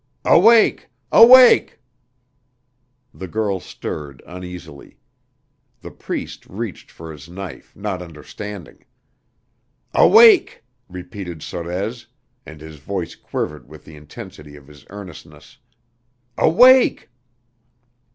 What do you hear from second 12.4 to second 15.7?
and his voice quivered with the intensity of his earnestness.